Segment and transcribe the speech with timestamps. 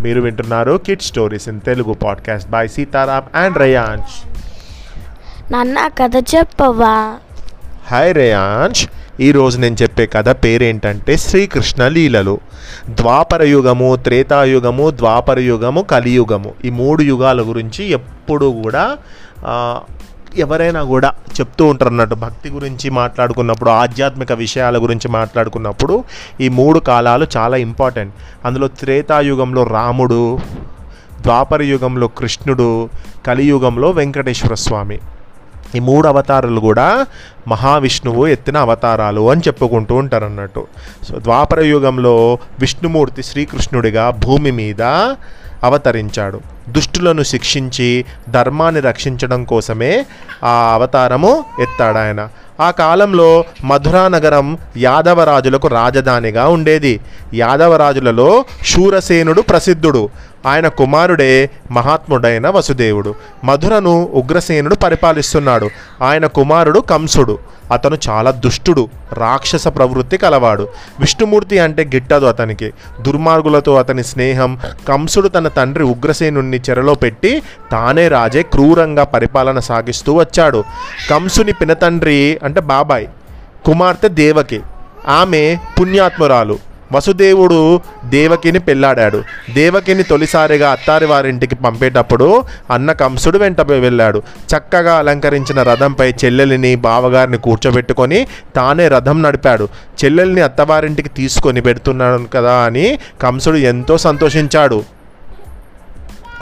[0.00, 4.28] మీరు వింటున్నారు kid stories in Telugu podcast by Sitaram and Rayansh
[5.52, 7.14] నాన్న కథ చెప్పవా?
[7.90, 8.86] హాయ్ రేయాంష్
[9.20, 12.40] ఈరోజు నేను చెప్పే కథ పేరేంటంటే శ్రీకృష్ణ లీలలు.
[12.88, 16.54] ద్వాపర యుగము త్రేతాయుగము ద్వాపర యుగము కలియుగము.
[16.64, 18.98] ఈ మూడు యుగాల గురించి ఎప్పుడు కూడా
[20.38, 26.04] ఎవరైనా కూడా చెప్తూ ఉంటారు అన్నట్టు భక్తి గురించి మాట్లాడుకున్నప్పుడు ఆధ్యాత్మిక విషయాల గురించి మాట్లాడుకున్నప్పుడు
[26.40, 30.38] ఈ మూడు కాలాలు చాలా ఇంపార్టెంట్ అందులో త్రేతాయుగంలో రాముడు
[31.20, 32.88] ద్వాపర యుగంలో కృష్ణుడు
[33.26, 34.98] కలియుగంలో వెంకటేశ్వర స్వామి.
[35.74, 37.06] ఈ మూడు అవతారాలు కూడా
[37.48, 40.66] మహావిష్ణువు ఎత్తిన అవతారాలు అని చెప్పుకుంటూ ఉంటారు అన్నట్టు
[41.08, 44.82] సో ద్వాపర యుగంలో విష్ణుమూర్తి శ్రీకృష్ణుడిగా భూమి మీద
[45.66, 46.40] అవతరించాడు.
[46.68, 50.06] దుష్టులను శిక్షించి ధర్మాన్ని రక్షించడం కోసమే
[50.44, 52.28] ఆ అవతారము ఎత్తాడు ఆయన.
[52.60, 57.00] ఆ కాలంలో మధురా నగరం యాదవరాజులకు రాజధానిగా ఉండేది.
[57.34, 60.08] యాదవరాజులలో శూరసేనుడు ప్రసిద్ధుడు.
[60.46, 63.14] ఆయన కుమారుడే మహాత్ముడైన వసుదేవుడు.
[63.44, 65.70] మధురను ఉగ్రసేనుడు పరిపాలిస్తున్నాడు.
[66.02, 67.38] ఆయన కుమారుడు కంసుడు.
[67.70, 70.68] అతను చాలా దుష్టుడు రాక్షస ప్రవృత్తి కలవాడు.
[71.00, 72.72] విష్ణుమూర్తి అంటే గిట్టదు అతనికి.
[73.00, 80.64] దుర్మార్గులతో అతని స్నేహం కంసుడు తన తండ్రి ఉగ్రసేనుణ్ణి చెరలో పెట్టి తానే రాజే క్రూరంగా పరిపాలన సాగిస్తూ వచ్చాడు.
[81.10, 83.06] కంసుని పినతండ్రి అంటే బాబాయ్
[83.64, 84.60] కుమార్తె దేవకి.
[85.08, 86.65] ఆమె పుణ్యాత్మురాలు.
[86.92, 89.22] వసుదేవుడు దేవకిని పెళ్ళాడాడు.
[89.54, 94.22] దేవకిని తొలిసారిగా అత్తారి వారింటికి పంపేటప్పుడు అన్న కంసుడు వెంటపై వెళ్ళాడు.
[94.56, 98.26] చక్కగా అలంకరించిన రథంపై చెల్లెలిని బావగారిని కూర్చోబెట్టుకొని
[98.56, 99.68] తానే రథం నడిపాడు.
[100.04, 104.84] చెల్లెల్ని అత్తవారింటికి తీసుకొని పెడుతున్నాడు కదా అని కంసుడు ఎంతో సంతోషించాడు.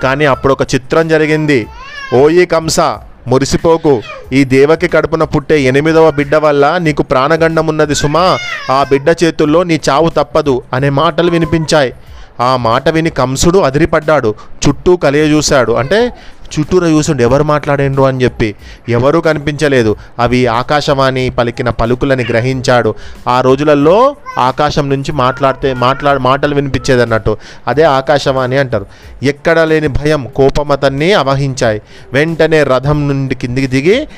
[0.03, 1.67] కానీ అప్పుడు ఒక చిత్రం జరిగింది.
[2.15, 2.81] ఓయి కంస
[3.27, 4.03] మురిసిపోకు.
[4.33, 8.39] ఈ దేవకి కడుపున పుట్టే ఎనిమిదవ బిడ్డ వల్ల నీకు ప్రాణగండం ఉన్నది సుమా.
[8.71, 11.93] ఆ బిడ్డ చేతుల్లో నీ చావు తప్పదు అనే మాటలు వినిపించాయి.
[12.41, 14.35] ఆ మాట విని కంసుడు అదిరిపడ్డాడు.
[14.69, 15.73] చుట్టూ కలియ చూశాడు.
[15.73, 16.13] అంటే
[16.59, 18.55] చుట్టూరా చూసిండు ఎవరు మాట్లాడిండ్రు అని చెప్పి
[18.89, 19.97] ఎవరూ కనిపించలేదు.
[20.19, 22.95] అవి ఆకాశవాణి పలికిన పలుకులని గ్రహించాడు.
[23.29, 27.37] ఆ రోజులలో ఆకాశం నుంచి మాట్లాడితే మాట్లాడు మాటలు వినిపించేది అన్నట్టు
[27.69, 28.87] అదే ఆకాశవాణి అంటారు.
[29.23, 31.83] ఎక్కడ లేని భయం కోపం అతన్ని అవహించాయి.
[32.13, 34.09] వెంటనే రథం నుండి కిందికి దిగి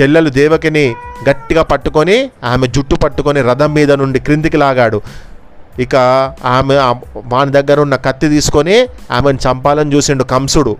[0.00, 0.94] చెల్లెలు దేవకిని
[1.30, 5.00] గట్టిగా పట్టుకొని ఆమె జుట్టు పట్టుకొని రథం మీద నుండి క్రిందికి లాగాడు.
[5.80, 5.96] ఇక
[6.44, 6.76] ఆమె
[7.32, 8.76] వాని దగ్గర ఉన్న కత్తి తీసుకొని
[9.10, 10.76] ఆమెను చంపాలని చూసిండు కంసుడు.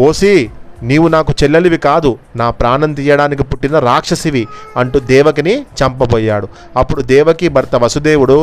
[0.00, 0.50] ఓసి
[0.82, 4.42] నీవు నాకు చెల్లెలివి కాదు నా ప్రాణం తీయడానికి పుట్టిన రాక్షసివి
[4.76, 6.48] అంటూ దేవకిని చంపబోయాడు.
[6.76, 8.38] అప్పుడు దేవకి భర్త వసుదేవుడు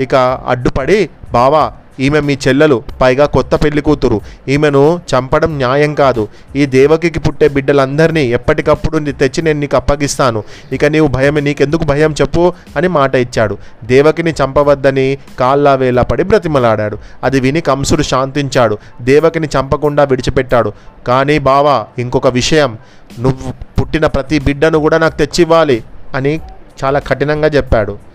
[0.00, 0.14] ఇక
[0.52, 0.98] అడ్డుపడి
[1.32, 1.64] బావా
[2.00, 4.20] ఈమె మీ చెల్లెలు పైగా కొత్త పెళ్ళి కూతురు.
[4.48, 6.28] ఈమెను చంపడం న్యాయం కాదు.
[6.56, 10.44] ఈ దేవకికి పుట్టే బిడ్డలందరినీ ఎప్పటికప్పుడు నీ తెచ్చి నేను నీకు అప్పగిస్తాను.
[10.72, 13.58] ఇక నీవు భయం నీకెందుకు భయం చెప్పు అని మాట ఇచ్చాడు.
[13.84, 16.98] దేవకిని చంపవద్దని కాళ్ళ వేళ పడి బ్రతిమలాడాడు.
[17.24, 18.78] అది విని కంసుడు శాంతించాడు.
[19.02, 20.72] దేవకిని చంపకుండా విడిచిపెట్టాడు.
[21.06, 22.78] కానీ బావా ఇంకొక విషయం.
[23.18, 25.84] నువ్వు పుట్టిన ప్రతి బిడ్డను కూడా నాకు తెచ్చివ్వాలి
[26.14, 26.40] అని
[26.84, 28.09] చాలా కఠినంగా చెప్పాడు.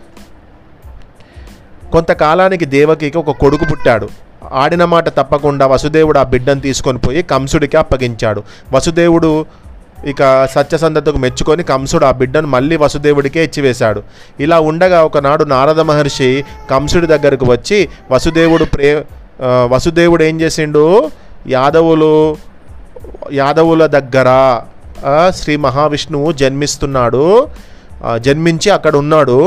[1.93, 4.07] కొంతకాలానికి దేవకికి ఒక కొడుకు పుట్టాడు.
[4.61, 8.41] ఆడిన మాట తప్పకుండా వసుదేవుడు ఆ బిడ్డను తీసుకొని పోయి కంసుడికి అప్పగించాడు.
[8.75, 9.31] వసుదేవుడు
[10.11, 10.21] ఇక
[10.53, 14.01] సత్యసంధతకు మెచ్చుకొని కంసుడు ఆ బిడ్డను మళ్ళీ వసుదేవుడికే ఇచ్చివేశాడు.
[14.45, 16.29] ఇలా ఉండగా ఒకనాడు నారద మహర్షి
[16.71, 17.79] కంసుడి దగ్గరకు వచ్చి
[18.11, 18.89] వసుదేవుడు ప్రే
[19.73, 20.85] వసుదేవుడు ఏం చేసిండు?
[21.47, 22.11] యాదవులు
[23.39, 24.29] యాదవుల దగ్గర
[25.39, 27.25] శ్రీ మహావిష్ణువు జన్మిస్తున్నాడు.
[28.25, 29.39] జన్మించి అక్కడ ఉన్నాడు.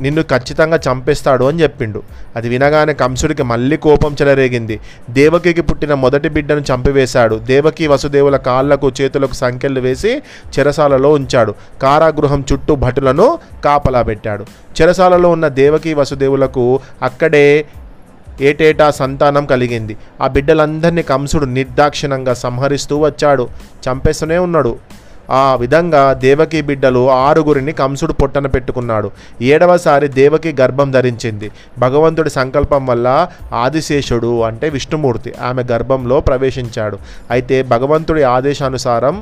[0.00, 2.02] నిన్ను ఖచ్చితంగా చంపేస్తాడు అని చెప్పిండు.
[2.36, 4.80] అది వినగానే కంసుడికి మళ్ళీ కోపం చెలరేగింది.
[5.10, 7.36] దేవకికి పుట్టిన మొదటి బిడ్డను చంపివేశాడు.
[7.36, 10.22] దేవకి వసుదేవుల కాళ్ళకు చేతులకు సంఖ్యలు వేసి
[10.58, 11.54] చెరసాలలో ఉంచాడు.
[11.82, 14.46] కారాగృహం చుట్టూ భటులను కాపలా పెట్టాడు.
[14.80, 17.66] చెరసాలలో ఉన్న దేవకి వసుదేవులకు అక్కడే
[18.40, 19.96] ఏటేటా సంతానం కలిగింది.
[20.20, 23.48] ఆ బిడ్డలందరినీ కంసుడు నిర్దాక్షిణంగా సంహరిస్తూ వచ్చాడు.
[23.88, 24.76] చంపేస్తూనే ఉన్నాడు.
[25.30, 29.08] ఆ విధంగా దేవకి బిడ్డలు ఆరుగురిని కంసుడు పొట్టన పెట్టుకున్నాడు.
[29.52, 31.48] ఏడవసారి దేవకి గర్భం ధరించింది.
[31.84, 33.08] భగవంతుడి సంకల్పం వల్ల
[33.64, 36.98] ఆదిశేషుడు అంటే విష్ణుమూర్తి ఆమె గర్భంలో ప్రవేశించాడు.
[37.30, 39.16] అయితే భగవంతుడి ఆదేశానుసారం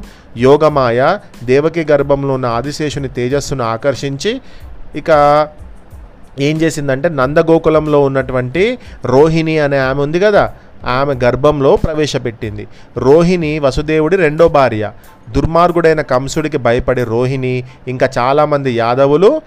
[0.46, 1.00] యోగమాయ
[1.52, 4.32] దేవకి గర్భంలో ఉన్న ఆదిశేషుని తేజస్సును ఆకర్షించి
[4.96, 5.11] ఇక
[6.46, 8.64] ఏం చేసిందంటే నందగోకులంలో ఉన్నటువంటి
[9.12, 10.43] రోహిణి అనే ఆమె ఉంది కదా
[10.86, 12.66] ఆమె గర్భంలో ప్రవేశపెట్టింది.
[12.96, 14.92] రోహిణి వసుదేవుడి రెండో భార్య.
[15.30, 19.42] దుర్మార్గుడైన కంసుడికి భయపడే రోహిణి ఇంకా చాలామంది యాదవులు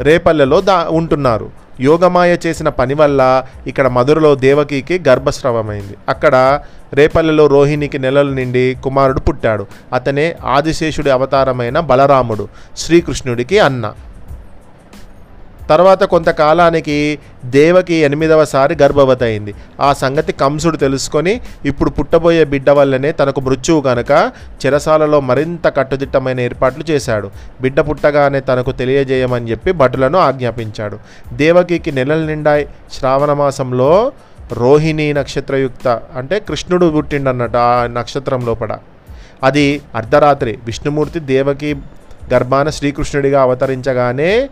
[0.00, 1.50] రేపల్లెలో దా ఉంటున్నారు.
[1.80, 5.96] యోగమాయ చేసిన పని వల్ల ఇక్కడ మధురలో దేవకికి గర్భస్రావమైంది.
[6.08, 6.60] అక్కడ
[6.92, 9.66] రేపల్లెలో రోహిణికి నెలలు నిండి కుమారుడు పుట్టాడు.
[9.92, 13.92] అతనే ఆదిశేషుడి అవతారమైన బలరాముడు శ్రీకృష్ణుడికి అన్న.
[15.70, 23.40] తర్వాత కొంతకాలానికి దేవకి ఎనిమిదవసారి గర్భవతి అయింది ఆ సంగతి కంసుడు తెలుసుకొని ఇప్పుడు పుట్టబోయే బిడ్డ వల్లనే తనకు
[23.40, 24.32] మృత్యువు కనుక
[24.66, 27.30] చెరసాలలో మరింత కట్టుదిట్టమైన ఏర్పాట్లు చేశాడు.
[27.60, 30.98] బిడ్డ పుట్టగానే తనకు తెలియజేయమని చెప్పి భటులను ఆజ్ఞాపించాడు.
[31.32, 32.60] దేవకికి నెలల నిండా
[32.92, 34.12] శ్రావణ మాసంలో
[34.52, 38.78] రోహిణి నక్షత్రయుక్త అంటే కృష్ణుడు పుట్టిండన్నట ఆ నక్షత్రం లోపల.
[39.42, 40.58] అది అర్ధరాత్రి.
[40.64, 41.76] విష్ణుమూర్తి దేవకి
[42.34, 44.48] గర్భాన శ్రీకృష్ణుడిగా అవతరించగానే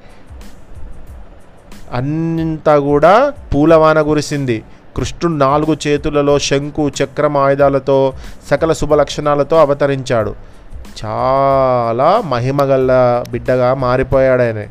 [1.92, 4.62] అంతా కూడా పూలవాన కురిసింది.
[4.96, 8.12] కృష్ణుడు నాలుగు చేతులలో శంకు చక్రం ఆయుధాలతో
[8.50, 10.34] సకల శుభ లక్షణాలతో అవతరించాడు.
[11.04, 14.69] చాలా మహిమగల బిడ్డగా మారిపోయాడనే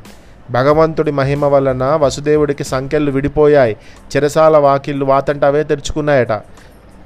[0.52, 3.78] భగవంతుడి మహిమ వలన వసుదేవుడికి సంఖ్యలు విడిపోయాయి.
[4.16, 6.32] చెరసాల వాకిళ్ళు వాతంట అవే తెరుచుకున్నాయట.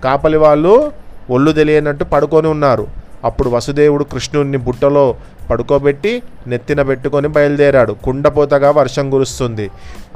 [0.03, 0.91] కాపలి వాళ్ళు
[1.29, 3.06] ఒళ్ళు తెలియనట్టు పడుకొని ఉన్నారు.
[3.23, 5.15] అప్పుడు వసుదేవుడు కృష్ణుడిని బుట్టలో
[5.49, 7.93] పడుకోబెట్టి నెత్తిన పెట్టుకొని బయలుదేరాడు.
[7.93, 9.71] కుండపోతగా వర్షం కురుస్తుంది.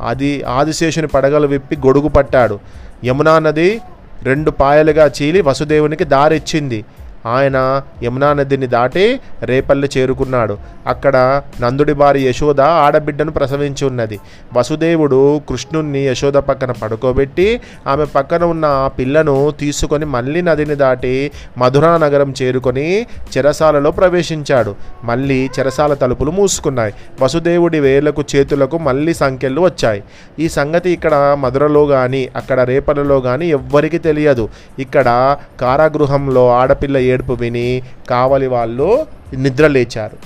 [0.07, 2.59] అది ఆదిశేషుని పడగలు విప్పి గొడుగు పట్టాడు.
[3.06, 3.81] యమునా నది
[4.24, 6.86] రెండు పాయలుగా చీలి వసుదేవునికి దారిచ్చింది.
[7.25, 10.57] ఆయన యమునా నదిని దాటి రేపల్లి చేరుకున్నాడు.
[10.88, 14.19] అక్కడ నందుడి భార్య యశోద ఆడబిడ్డను ప్రసవించి ఉన్నది.
[14.53, 21.97] వసుదేవుడు కృష్ణుణ్ణి యశోద పక్కన పడుకోబెట్టి ఆమె పక్కన ఉన్న ఆ పిల్లను తీసుకొని మళ్ళీ నదిని దాటి మధురా
[21.97, 23.07] నగరం చేరుకొని
[23.38, 24.75] చెరసాలలో ప్రవేశించాడు.
[25.03, 26.94] మళ్ళీ చెరసాల తలుపులు మూసుకున్నాయి.
[27.21, 30.03] వసుదేవుడి వేలకు చేతులకు మళ్ళీ సంఖ్యలు వచ్చాయి.
[30.39, 34.50] ఈ సంగతి ఇక్కడ మధురలో కానీ అక్కడ రేపలలో కానీ ఎవ్వరికీ తెలియదు.
[34.79, 37.68] ఇక్కడ కారాగృహంలో ఆడపిల్ల ఏడుపు విని
[38.10, 38.90] కావలి వాళ్ళు
[39.34, 40.18] నిద్ర లేచారు.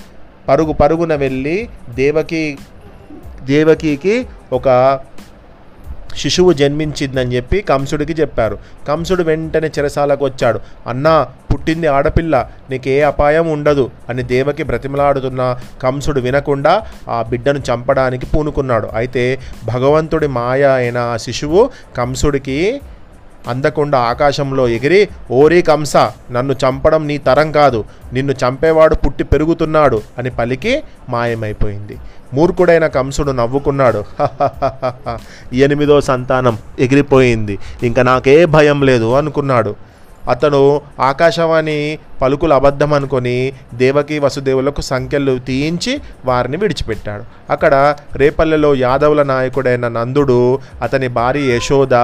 [0.47, 1.57] పరుగు పరుగున వెళ్ళి
[1.95, 2.57] దేవకి
[3.43, 4.15] దేవకికి
[4.53, 4.99] ఒక
[6.17, 8.57] శిశువు జన్మించిందని చెప్పి కంసుడికి చెప్పారు.
[8.87, 10.59] కంసుడు వెంటనే చెరసాలకు వచ్చాడు.
[10.87, 11.15] అన్నా
[11.53, 12.35] పుట్టింది ఆడపిల్ల
[12.69, 15.41] నీకు ఏ అపాయం ఉండదు అని దేవకి బ్రతిమలాడుతున్న
[15.83, 16.73] కంసుడు వినకుండా
[17.09, 18.87] ఆ బిడ్డను చంపడానికి పూనుకున్నాడు.
[18.93, 22.81] అయితే భగవంతుడి మాయ అయిన ఆ శిశువు కంసుడికి
[23.47, 25.97] అందకుండా ఆకాశంలో ఎగిరి ఓరీ కంస
[26.31, 27.85] నన్ను చంపడం నీ తరం కాదు.
[28.13, 31.97] నిన్ను చంపేవాడు పుట్టి పెరుగుతున్నాడు అని పలికి మాయమైపోయింది.
[32.33, 34.03] మూర్ఖుడైన కంసుడు నవ్వుకున్నాడు.
[35.53, 37.59] ఎనిమిదో సంతానం ఎగిరిపోయింది.
[37.83, 39.75] ఇంకా నాకే భయం లేదు అనుకున్నాడు.
[40.29, 47.23] అతను ఆకాశవాణి పలుకులు అబద్ధం అనుకొని దేవకి వసుదేవులకు సంఖ్యలు తీయించి వారిని విడిచిపెట్టాడు.
[47.49, 51.95] అక్కడ రేపల్లెలో యాదవుల నాయకుడైన నందుడు అతని భార్య యశోద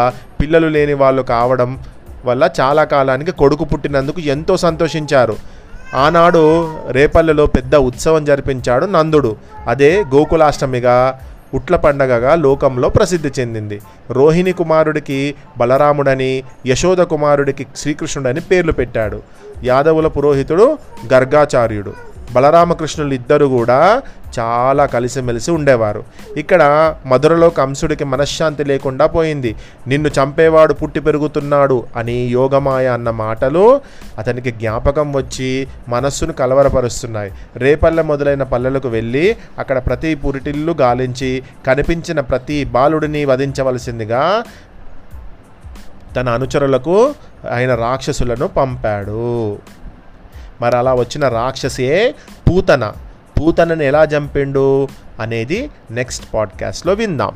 [0.42, 1.80] పిల్లలు లేని వాళ్ళు కావడం
[2.26, 5.36] వల్ల చాలా కాలానికి కొడుకు పుట్టినందుకు ఎంతో సంతోషించారు.
[5.96, 6.44] ఆనాడు
[6.90, 9.36] రేపల్లెలో పెద్ద ఉత్సవం జరిపించాడు నందుడు.
[9.68, 11.20] అదే గోకులాష్టమిగా
[11.54, 13.82] ఉట్ల పండగగా లోకంలో ప్రసిద్ధి చెందింది.
[14.12, 19.22] రోహిణి కుమారుడికి బలరాముడని యశోద కుమారుడికి శ్రీకృష్ణుడని పేర్లు పెట్టాడు.
[19.64, 20.78] యాదవుల పురోహితుడు
[21.14, 21.94] గర్గాచార్యుడు.
[22.34, 24.02] బలరామకృష్ణులు ఇద్దరు కూడా
[24.40, 26.04] చాలా కలిసిమెలిసి ఉండేవారు.
[26.38, 26.62] ఇక్కడ
[27.06, 29.56] మధురలో కంసుడికి మనశ్శాంతి లేకుండా పోయింది.
[29.88, 33.82] నిన్ను చంపేవాడు పుట్టి పెరుగుతున్నాడు అని యోగమాయ అన్న మాటలు
[34.18, 37.32] అతనికి జ్ఞాపకం వచ్చి మనస్సును కలవరపరుస్తున్నాయి.
[37.56, 44.44] రేపల్లె మొదలైన పల్లెలకు వెళ్ళి అక్కడ ప్రతి పురిటిల్లు గాలించి కనిపించిన ప్రతి బాలుడిని వధించవలసిందిగా
[46.16, 47.16] తన అనుచరులకు
[47.52, 49.58] ఆయన రాక్షసులను పంపాడు.
[50.62, 52.16] మరి అలా వచ్చిన రాక్షసే
[52.50, 52.94] పూతన.
[53.42, 54.66] భూతనని ఎలా చంపిండు
[55.20, 55.60] అనేది
[55.92, 57.34] నెక్స్ట్ పాడ్కాస్ట్లో విందాం.